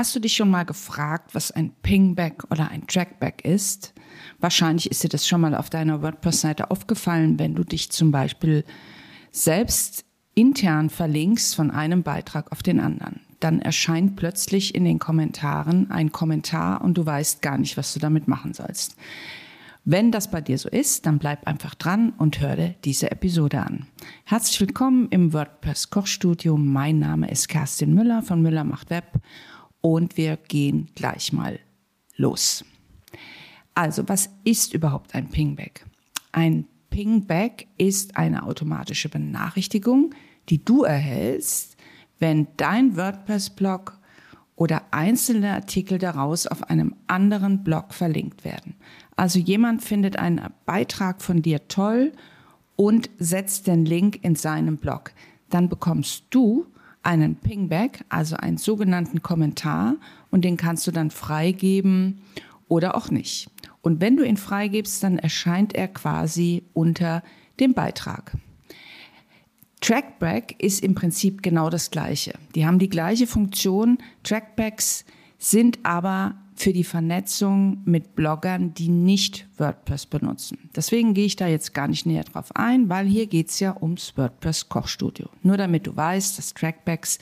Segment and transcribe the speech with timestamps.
[0.00, 3.92] Hast du dich schon mal gefragt, was ein Pingback oder ein Trackback ist?
[4.38, 8.64] Wahrscheinlich ist dir das schon mal auf deiner WordPress-Seite aufgefallen, wenn du dich zum Beispiel
[9.30, 13.20] selbst intern verlinkst von einem Beitrag auf den anderen.
[13.40, 18.00] Dann erscheint plötzlich in den Kommentaren ein Kommentar und du weißt gar nicht, was du
[18.00, 18.96] damit machen sollst.
[19.84, 23.60] Wenn das bei dir so ist, dann bleib einfach dran und hör dir diese Episode
[23.60, 23.86] an.
[24.24, 26.56] Herzlich willkommen im WordPress Kochstudio.
[26.56, 29.20] Mein Name ist Kerstin Müller von Müller macht Web
[29.80, 31.58] und wir gehen gleich mal
[32.16, 32.64] los.
[33.74, 35.86] Also, was ist überhaupt ein Pingback?
[36.32, 40.14] Ein Pingback ist eine automatische Benachrichtigung,
[40.48, 41.76] die du erhältst,
[42.18, 43.98] wenn dein WordPress-Blog
[44.56, 48.74] oder einzelne Artikel daraus auf einem anderen Blog verlinkt werden.
[49.16, 52.12] Also jemand findet einen Beitrag von dir toll
[52.76, 55.12] und setzt den Link in seinem Blog.
[55.48, 56.66] Dann bekommst du
[57.02, 59.96] einen Pingback, also einen sogenannten Kommentar
[60.30, 62.20] und den kannst du dann freigeben
[62.68, 63.50] oder auch nicht.
[63.82, 67.22] Und wenn du ihn freigibst, dann erscheint er quasi unter
[67.58, 68.36] dem Beitrag.
[69.80, 72.34] Trackback ist im Prinzip genau das Gleiche.
[72.54, 73.98] Die haben die gleiche Funktion.
[74.22, 75.06] Trackbacks
[75.38, 80.58] sind aber für die Vernetzung mit Bloggern, die nicht WordPress benutzen.
[80.76, 83.74] Deswegen gehe ich da jetzt gar nicht näher drauf ein, weil hier geht es ja
[83.80, 85.30] ums WordPress Kochstudio.
[85.42, 87.18] Nur damit du weißt, dass Trackbacks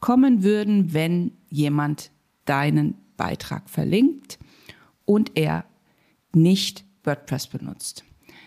[0.00, 2.10] kommen würden, wenn jemand
[2.46, 4.38] deinen Beitrag verlinkt
[5.04, 5.66] und er
[6.34, 8.04] nicht WordPress benutzt.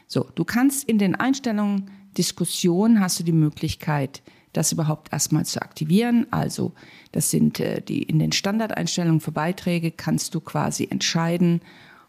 [0.08, 4.24] So, du kannst in den Einstellungen Diskussion hast du die Möglichkeit,
[4.54, 6.28] das überhaupt erstmal zu aktivieren.
[6.32, 6.72] Also
[7.12, 11.62] das sind äh, die in den Standardeinstellungen für Beiträge kannst du quasi entscheiden,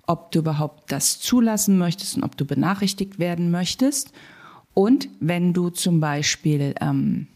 [0.06, 4.12] ob du überhaupt das zulassen möchtest und ob du benachrichtigt werden möchtest.
[4.74, 7.28] Und wenn du zum Beispiel ähm,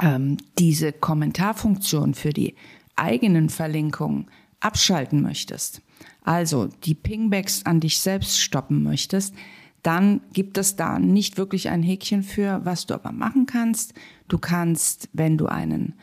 [0.00, 2.54] ähm, diese Kommentarfunktion für die
[2.94, 5.82] eigenen Verlinkungen abschalten möchtest,
[6.24, 9.34] also die Pingbacks an dich selbst stoppen möchtest,
[9.82, 13.94] dann gibt es da nicht wirklich ein Häkchen für, was du aber machen kannst.
[14.28, 15.94] Du kannst, wenn du einen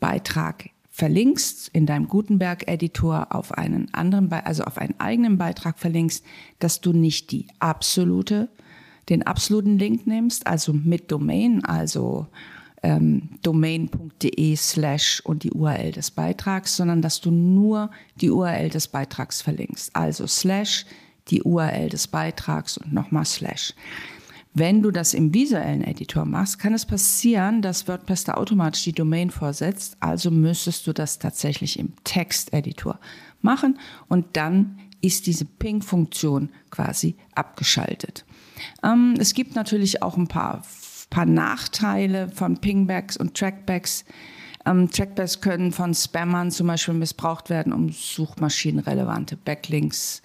[0.00, 6.24] Beitrag verlinkst in deinem Gutenberg-Editor auf einen anderen, also auf einen eigenen Beitrag verlinkst,
[6.58, 8.48] dass du nicht die absolute,
[9.10, 12.28] den absoluten Link nimmst, also mit Domain, also
[12.82, 18.88] ähm, domain.de slash und die URL des Beitrags, sondern dass du nur die URL des
[18.88, 19.94] Beitrags verlinkst.
[19.94, 20.86] Also slash
[21.28, 23.74] die URL des Beitrags und nochmal slash.
[24.54, 28.92] Wenn du das im visuellen Editor machst, kann es passieren, dass WordPress da automatisch die
[28.92, 29.98] Domain vorsetzt.
[30.00, 32.98] Also müsstest du das tatsächlich im Texteditor
[33.42, 33.78] machen
[34.08, 38.24] und dann ist diese Ping-Funktion quasi abgeschaltet.
[38.82, 40.62] Ähm, es gibt natürlich auch ein paar
[41.10, 44.04] paar Nachteile von Pingbacks und Trackbacks.
[44.64, 50.22] Ähm, Trackbacks können von Spammern zum Beispiel missbraucht werden, um suchmaschinenrelevante Backlinks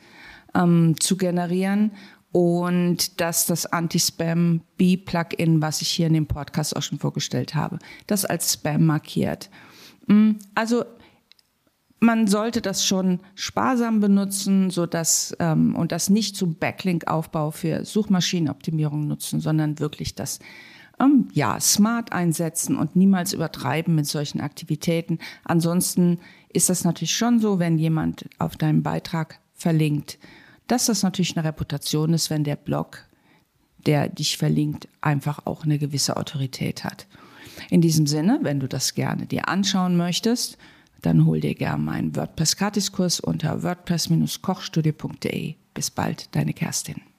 [0.55, 1.91] ähm, zu generieren.
[2.31, 8.23] Und dass das Anti-Spam-B-Plugin, was ich hier in dem Podcast auch schon vorgestellt habe, das
[8.23, 9.49] als Spam markiert.
[10.07, 10.85] Mm, also
[11.99, 17.85] man sollte das schon sparsam benutzen, so dass ähm, und das nicht zum Backlink-Aufbau für
[17.85, 20.39] Suchmaschinenoptimierung nutzen, sondern wirklich das
[20.99, 25.19] ähm, ja, smart einsetzen und niemals übertreiben mit solchen Aktivitäten.
[25.43, 26.19] Ansonsten
[26.51, 30.19] ist das natürlich schon so, wenn jemand auf deinem Beitrag verlinkt,
[30.67, 33.05] dass das natürlich eine Reputation ist, wenn der Blog,
[33.85, 37.07] der dich verlinkt, einfach auch eine gewisse Autorität hat.
[37.69, 40.57] In diesem Sinne, wenn du das gerne dir anschauen möchtest,
[41.01, 45.55] dann hol dir gerne meinen WordPress-Gratiskurs unter wordpress-kochstudio.de.
[45.73, 47.01] Bis bald, deine Kerstin.